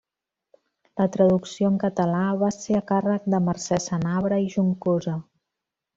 La 1.01 1.05
traducció 1.15 1.69
en 1.73 1.77
català 1.83 2.23
va 2.45 2.51
ser 2.57 2.79
a 2.79 2.83
càrrec 2.93 3.27
de 3.35 3.43
Mercè 3.51 3.79
Senabre 3.85 4.41
i 4.47 4.53
Juncosa. 4.55 5.15